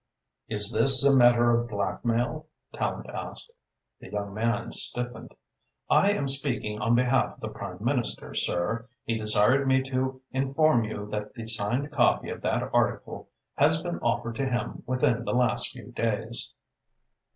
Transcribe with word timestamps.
"Is 0.49 0.71
this 0.71 1.05
a 1.05 1.15
matter 1.15 1.51
of 1.51 1.69
blackmail?" 1.69 2.47
Tallente 2.73 3.13
asked. 3.13 3.53
The 3.99 4.09
young 4.11 4.33
man 4.33 4.71
stiffened. 4.71 5.35
"I 5.91 6.09
am 6.13 6.27
speaking 6.27 6.81
on 6.81 6.95
behalf 6.95 7.35
of 7.35 7.39
the 7.39 7.49
Prime 7.49 7.77
Minister, 7.83 8.33
sir. 8.33 8.87
He 9.03 9.15
desired 9.19 9.67
me 9.67 9.83
to 9.83 10.19
inform 10.31 10.85
you 10.85 11.07
that 11.11 11.35
the 11.35 11.45
signed 11.45 11.91
copy 11.91 12.31
of 12.31 12.41
that 12.41 12.67
article 12.73 13.29
has 13.57 13.83
been 13.83 13.99
offered 13.99 14.37
to 14.37 14.47
him 14.49 14.81
within 14.87 15.23
the 15.23 15.35
last 15.35 15.69
few 15.69 15.91
days." 15.91 16.51